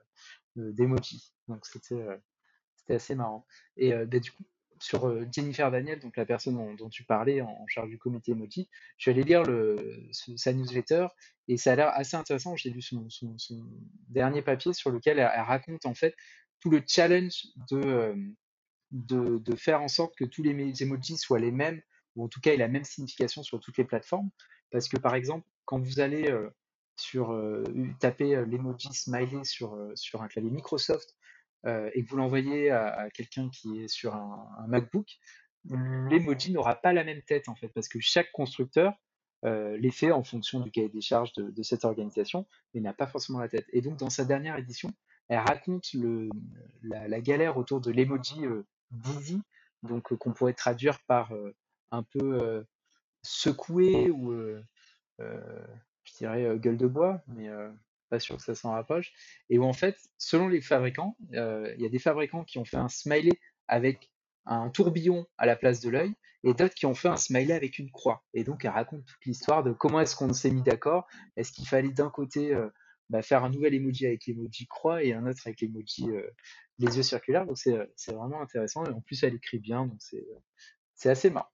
[0.55, 1.33] d'emoji.
[1.49, 2.17] Donc c'était euh,
[2.77, 3.47] c'était assez marrant.
[3.77, 4.45] Et euh, bah, du coup,
[4.81, 8.69] sur euh, Jennifer Daniel, donc la personne dont, tu parlais en, charge du comité emoji,
[8.97, 11.09] je suis allé lire le, sa newsletter
[11.49, 12.57] et ça a l'air assez intéressant.
[12.57, 13.09] J'ai lu son,
[14.09, 16.15] dernier papier sur lequel elle, raconte en fait
[16.61, 18.15] tout le challenge de,
[18.91, 21.81] de, de, faire en sorte que tous les emojis soient les mêmes,
[22.15, 24.31] ou en tout cas aient la même signification sur toutes les plateformes.
[24.71, 26.35] Parce que par exemple, quand vous allez
[26.97, 27.39] sur
[28.01, 31.15] taper l'emoji smiley sur, sur un clavier Microsoft
[31.65, 35.09] et que vous l'envoyez à, quelqu'un qui est sur un, un MacBook,
[35.65, 38.95] l'emoji n'aura pas la même tête en fait, parce que chaque constructeur
[39.43, 43.39] les faits en fonction du cahier des charges de, cette organisation, mais n'a pas forcément
[43.39, 43.67] la tête.
[43.73, 44.93] Et donc, dans sa dernière édition,
[45.29, 46.29] elle raconte le,
[46.83, 48.43] la, galère autour de l'emoji
[48.91, 49.41] Dizzy,
[49.83, 51.33] donc qu'on pourrait traduire par
[51.93, 52.65] un peu
[53.23, 54.33] secoué ou
[55.19, 57.49] je dirais gueule de bois, mais
[58.09, 59.13] pas sûr que ça s'en rapproche.
[59.51, 62.77] Et où en fait, selon les fabricants, il y a des fabricants qui ont fait
[62.77, 63.39] un smiley
[63.69, 64.11] avec
[64.47, 66.15] un tourbillon à la place de l'œil
[66.45, 68.25] et d'autres qui ont fait un smiley avec une croix.
[68.33, 71.07] Et donc, elle raconte toute l'histoire de comment est-ce qu'on s'est mis d'accord.
[71.37, 72.57] Est-ce qu'il fallait d'un côté
[73.11, 76.07] bah, faire un nouvel emoji avec l'emoji croix et un autre avec l'emoji
[76.79, 77.47] les yeux circulaires.
[77.47, 78.85] Donc, c'est vraiment intéressant.
[78.85, 79.87] Et en plus, elle écrit bien.
[79.87, 80.01] Donc,
[80.95, 81.49] c'est assez marrant.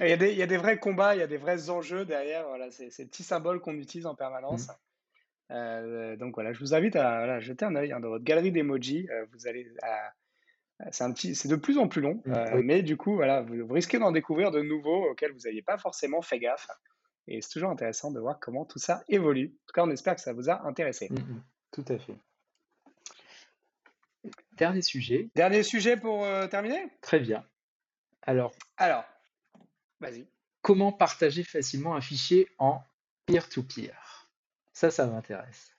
[0.00, 1.70] Il y, a des, il y, a des, vrais combats, il y a des vrais
[1.70, 2.46] enjeux derrière.
[2.46, 4.68] Voilà, c'est ces petits symboles qu'on utilise en permanence.
[4.68, 4.72] Mmh.
[5.50, 9.08] Euh, donc voilà, je vous invite à jeter un œil hein, dans votre galerie d'emojis.
[9.10, 9.66] Euh, vous allez,
[10.90, 13.42] c'est un petit, c'est de plus en plus long, mmh, euh, mais du coup voilà,
[13.42, 16.68] vous, risquez d'en découvrir de nouveaux auxquels vous n'aviez pas forcément fait gaffe.
[17.26, 19.54] Et c'est toujours intéressant de voir comment tout ça évolue.
[19.54, 21.08] En tout cas, on espère que ça vous a intéressé.
[21.10, 22.14] Mmh, tout à fait.
[24.56, 25.28] Dernier sujet.
[25.34, 26.88] Dernier sujet pour terminer?
[27.02, 27.44] Très bien.
[28.22, 28.54] Alors.
[28.78, 29.04] Alors,
[30.00, 30.26] vas-y.
[30.62, 32.80] Comment partager facilement un fichier en
[33.26, 34.07] peer-to-peer?
[34.78, 35.76] Ça, ça m'intéresse.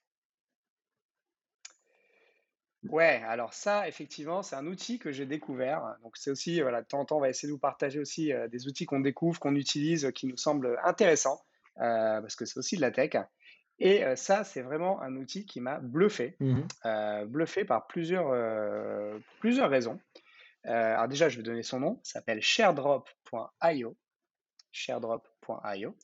[2.89, 5.95] Ouais, alors ça, effectivement, c'est un outil que j'ai découvert.
[6.03, 8.33] Donc, c'est aussi, voilà, de temps en temps, on va essayer de vous partager aussi
[8.33, 11.39] euh, des outils qu'on découvre, qu'on utilise, qui nous semblent intéressants,
[11.77, 13.15] euh, parce que c'est aussi de la tech.
[13.79, 16.63] Et euh, ça, c'est vraiment un outil qui m'a bluffé, mmh
[17.27, 18.33] bluffé par plusieurs,
[19.39, 19.97] plusieurs raisons.
[20.65, 23.95] alors déjà, je vais donner son nom, ça s'appelle sharedrop.io
[24.71, 25.95] sharedrop.io.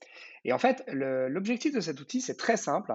[0.43, 2.93] Et en fait, l'objectif de cet outil, c'est très simple.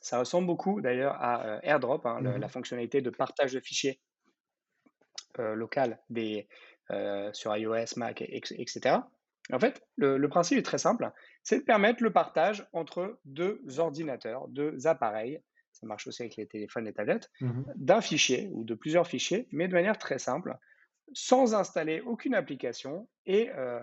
[0.00, 4.00] Ça ressemble beaucoup d'ailleurs à euh, AirDrop, hein, mmh la fonctionnalité de partage de fichiers
[5.38, 6.48] euh, local des,
[6.90, 8.96] euh, sur iOS, Mac, etc.
[9.52, 11.10] En fait, le, principe est très simple,
[11.42, 15.40] c'est de permettre le partage entre deux ordinateurs, deux appareils,
[15.72, 19.48] ça marche aussi avec les téléphones et tablettes, mmh d'un fichier ou de plusieurs fichiers,
[19.52, 20.58] mais de manière très simple,
[21.12, 23.80] sans installer aucune application et euh,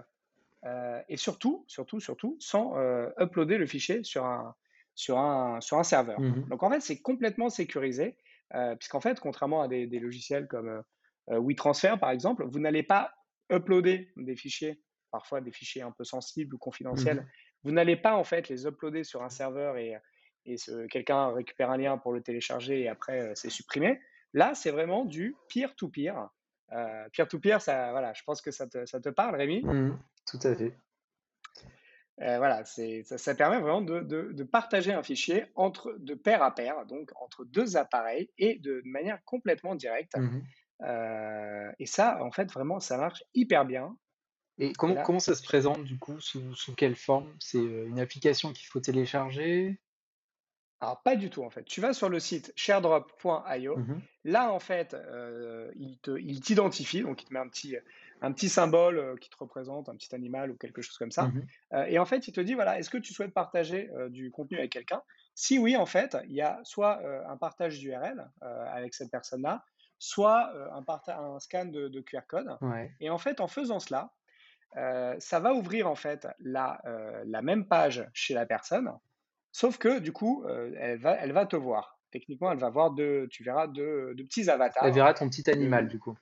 [1.07, 4.55] et surtout, surtout, surtout, sans euh, uploader le fichier sur un,
[4.95, 6.19] sur un, sur un serveur.
[6.19, 8.17] Mmh Donc en fait, c'est complètement sécurisé,
[8.55, 10.83] euh, puisqu'en fait, contrairement à des, des logiciels comme
[11.27, 13.13] WeTransfer par exemple, vous n'allez pas
[13.51, 17.21] uploader des fichiers, parfois des fichiers un peu sensibles ou confidentiels.
[17.21, 17.27] Mmh
[17.65, 19.97] vous n'allez pas en fait les uploader sur un serveur et,
[20.45, 20.55] et
[20.89, 23.99] quelqu'un récupère un lien pour le télécharger et après c'est supprimé.
[24.33, 26.29] Là, c'est vraiment du peer-to-peer.
[27.11, 29.61] Peer-to-peer, ça, voilà, je pense que ça te, ça te parle, Rémi?
[29.63, 30.77] Mmh tout à fait.
[32.21, 36.53] Euh, voilà, ça, ça, permet vraiment de, de, partager un fichier entre de pair à
[36.53, 40.17] pair, donc entre deux appareils et de, manière complètement directe.
[40.17, 40.41] Mmh
[40.81, 43.97] euh, et ça, en fait, vraiment, ça marche hyper bien.
[44.59, 47.35] Et comment, comment ça se présente du coup sous, sous quelle forme?
[47.41, 49.81] C'est euh, une application qu'il faut télécharger?
[50.79, 51.65] Alors, pas du tout, en fait.
[51.65, 53.75] Tu vas sur le site sharedrop.io.
[53.75, 54.95] Mmh Là, en fait,
[55.75, 57.75] il t'identifie, donc il te met un petit,
[58.21, 61.23] un petit symbole euh, qui te représente, un petit animal ou quelque chose comme ça.
[61.23, 61.41] Mmh
[61.73, 64.31] euh, et en fait, il te dit, voilà, est-ce que tu souhaites partager euh, du
[64.31, 65.01] contenu avec quelqu'un?
[65.35, 69.63] Si oui, en fait, il y a soit un partage d'URL avec cette personne-là,
[69.97, 72.57] soit un, un, scan de, QR code.
[72.99, 74.11] Et en fait, en faisant cela,
[74.73, 76.81] ça va ouvrir en fait la,
[77.25, 78.91] la même page chez la personne,
[79.53, 80.45] sauf que du coup,
[80.77, 81.97] elle, va, elle va te voir.
[82.11, 84.83] Techniquement, elle va voir deux, tu verras deux, petits avatars.
[84.83, 86.17] Elle verra ton petit animal, du coup.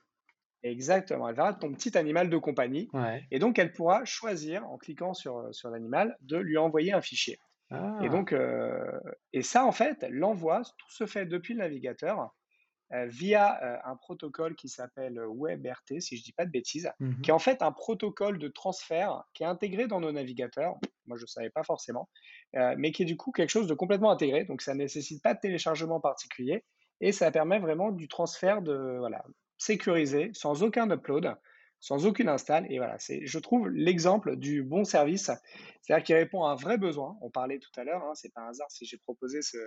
[0.62, 2.88] Exactement, elle verra ton petit animal de compagnie.
[3.30, 7.00] Et donc, elle pourra choisir, en cliquant sur, euh, sur l'animal, de lui envoyer un
[7.00, 7.38] fichier.
[7.70, 8.08] Et ah.
[8.08, 8.98] donc, euh,
[9.32, 12.34] et ça, en fait, l'envoi, tout se fait depuis le navigateur
[12.94, 17.20] euh, via un protocole qui s'appelle WebRT, si je ne dis pas de bêtises, mmh
[17.20, 20.76] qui est en fait un protocole de transfert qui est intégré dans nos navigateurs.
[21.06, 22.08] Moi, je ne savais pas forcément,
[22.54, 24.44] mais qui est du coup quelque chose de complètement intégré.
[24.44, 26.64] Donc, ça ne nécessite pas de téléchargement particulier
[27.00, 29.22] et ça permet vraiment du transfert de, voilà,
[29.58, 31.36] sécurisé, sans aucun upload,
[31.80, 32.66] sans aucune install.
[32.70, 35.30] Et voilà, c'est, je trouve, l'exemple du bon service,
[35.82, 37.16] c'est-à-dire qui répond à un vrai besoin.
[37.20, 39.58] On parlait tout à l'heure, hein, c'est pas un hasard si j'ai proposé ce,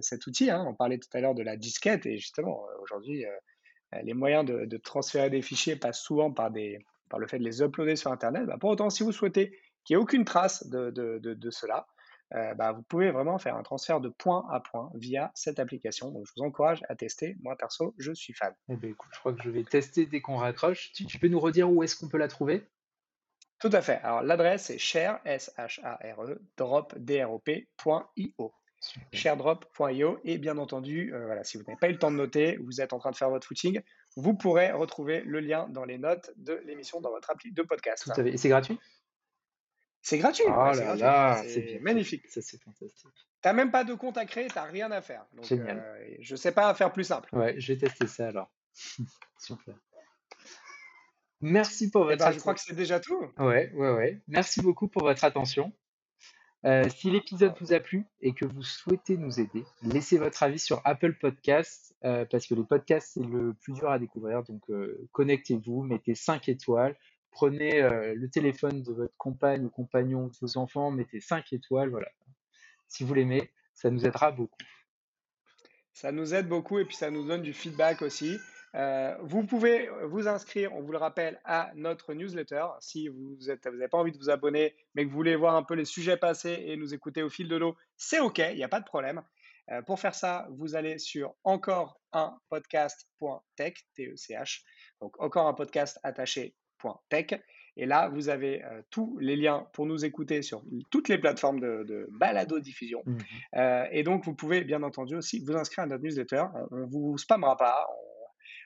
[0.00, 0.50] cet outil.
[0.50, 0.64] Hein.
[0.68, 4.44] On parlait tout à l'heure de la disquette, et justement, euh, aujourd'hui, euh, les moyens
[4.44, 6.78] de, transférer des fichiers passent souvent par, des,
[7.08, 8.44] par le fait de les uploader sur Internet.
[8.46, 9.50] Bah, pour autant, si vous souhaitez
[9.84, 11.86] qu'il n'y ait aucune trace de, de cela,
[12.34, 16.10] euh, bah, vous pouvez vraiment faire un transfert de point à point via cette application.
[16.10, 17.36] Donc, je vous encourage à tester.
[17.40, 18.54] Moi, perso, je suis fan.
[18.68, 20.92] Eh ben, écoute, je crois que je vais tester dès qu'on raccroche.
[20.92, 22.66] Tu, peux nous redire où est-ce qu'on peut la trouver?
[23.58, 24.00] Tout à fait.
[24.02, 28.52] Alors, l'adresse est share, S-H-A-R-E, drop, D-R-O-P.io.
[29.12, 32.58] sharedrop.io et bien entendu, euh, voilà, si vous n'avez pas eu le temps de noter,
[32.58, 33.80] vous êtes en train de faire votre footing,
[34.16, 38.04] vous pourrez retrouver le lien dans les notes de l'émission dans votre appli de podcast.
[38.04, 38.28] Tout à fait.
[38.28, 38.78] Et c'est gratuit?
[40.02, 40.44] C'est gratuit.
[40.46, 42.26] Oh ouais, là là, C'est magnifique.
[42.28, 43.08] Ça, c'est fantastique.
[43.40, 45.26] T'as même pas de compte à créer, t'as rien à faire.
[45.34, 45.78] Donc, Génial.
[45.78, 47.28] euh, je sais pas faire plus simple.
[47.36, 48.50] Ouais, je vais tester ça alors.
[49.38, 49.74] Super.
[51.40, 52.74] Merci pour Et votre ben, je crois que attention.
[52.74, 53.20] c'est déjà tout.
[53.38, 54.20] Ouais, ouais, ouais.
[54.26, 55.72] Merci beaucoup pour votre attention.
[56.64, 60.58] Euh, si l'épisode vous a plu et que vous souhaitez nous aider, laissez votre avis
[60.58, 64.42] sur Apple Podcasts euh, parce que les podcasts, c'est le plus dur à découvrir.
[64.42, 66.96] Donc, euh, connectez-vous, mettez 5 étoiles,
[67.30, 71.90] prenez euh, le téléphone de votre compagne ou compagnon, de vos enfants, mettez 5 étoiles.
[71.90, 72.08] Voilà.
[72.88, 74.56] Si vous l'aimez, ça nous aidera beaucoup.
[75.92, 78.38] Ça nous aide beaucoup et puis ça nous donne du feedback aussi.
[78.74, 82.66] Euh, vous pouvez vous inscrire, on vous le rappelle, à notre newsletter.
[82.80, 85.74] Si vous n'avez pas envie de vous abonner, mais que vous voulez voir un peu
[85.74, 88.68] les sujets passés et nous écouter au fil de l'eau, c'est OK, il n'y a
[88.68, 89.22] pas de problème.
[89.70, 94.62] Euh, pour faire ça, vous allez sur encore un podcast.tech, T-E-C-H,
[95.00, 95.98] donc encore un podcast
[97.80, 101.60] Et là, vous avez euh, tous les liens pour nous écouter sur toutes les plateformes
[101.60, 103.02] de, de balado-diffusion.
[103.06, 103.18] Mhm.
[103.54, 106.44] Euh, et donc, vous pouvez bien entendu aussi vous inscrire à notre newsletter.
[106.72, 107.86] On ne vous spammera pas.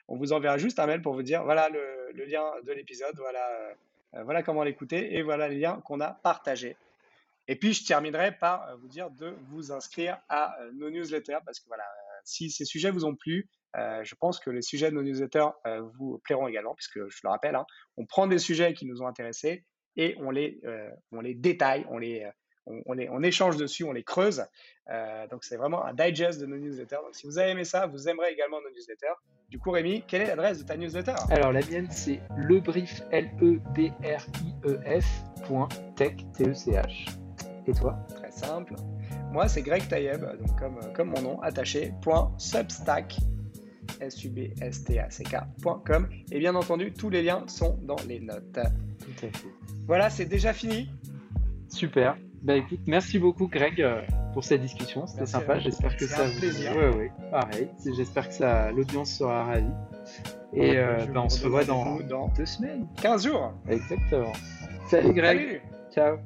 [0.07, 2.73] On, on vous enverra juste un mail pour vous dire voilà le, le lien de
[2.73, 3.47] l'épisode, voilà,
[4.15, 6.75] euh, voilà comment l'écouter et voilà les liens qu'on a partagés.
[7.47, 11.67] Et puis, je terminerai par vous dire de vous inscrire à nos newsletters parce que
[11.67, 11.83] voilà,
[12.23, 15.49] si ces sujets vous ont plu, euh, je pense que les sujets de nos newsletters
[15.65, 17.65] euh, vous plairont également, puisque je le rappelle, hein,
[17.97, 20.89] on prend des sujets qui nous ont intéressés et on les, euh,
[21.35, 22.27] détaille, on les,
[22.65, 24.45] on, les, on échange dessus, on les creuse.
[25.29, 26.97] Donc c'est vraiment un digest de nos newsletters.
[27.03, 29.13] Donc si vous avez aimé ça, vous aimerez également nos newsletters.
[29.49, 31.13] Du coup, Rémi, quelle est l'adresse de ta newsletter?
[31.29, 35.05] Alors, la mienne, c'est lebrief, L-E-B-R-I-E-F,
[35.45, 37.09] point tech, T-E-C-H.
[37.67, 37.95] Et toi?
[38.33, 38.75] Simple.
[39.31, 43.17] Moi, c'est Greg Taïeb, donc comme, comme mon nom, attaché, point substack,
[43.99, 46.07] S-U-B-S-T-A-C-K.com.
[46.31, 48.59] Et bien entendu, tous les liens sont dans les notes.
[48.99, 49.47] Tout à fait.
[49.87, 50.89] Voilà, c'est déjà fini.
[51.69, 52.17] Super.
[52.43, 54.01] Bah écoute, merci beaucoup Greg euh,
[54.33, 55.07] pour cette discussion.
[55.07, 55.59] C'était sympa.
[55.59, 56.39] J'espère que ça un vous.
[56.39, 56.75] plaisir.
[56.75, 57.11] Ouais, ouais.
[57.31, 57.69] Pareil.
[57.95, 59.65] J'espère que ça, l'audience sera ravie.
[60.53, 62.87] Et euh, bah, on se revoit dans deux semaines.
[63.01, 63.53] 15 jours.
[63.69, 64.33] Exactement.
[64.89, 65.39] Salut Greg.
[65.39, 65.61] Salut
[65.93, 66.17] Ciao.